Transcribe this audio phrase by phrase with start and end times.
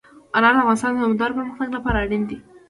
[0.35, 2.37] انار د افغانستان د دوامداره پرمختګ لپاره اړین دي.